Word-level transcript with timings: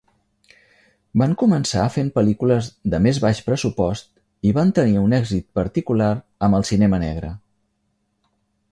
Van 1.21 1.35
començar 1.41 1.83
fent 1.97 2.09
pel·lícules 2.15 2.69
de 2.95 3.01
més 3.07 3.19
baix 3.27 3.43
pressupost 3.51 4.11
i 4.51 4.55
van 4.59 4.75
tenir 4.81 4.99
un 5.05 5.15
èxit 5.21 5.49
particular 5.61 6.13
amb 6.49 6.63
el 6.63 6.71
cinema 6.73 7.05
negre. 7.09 7.33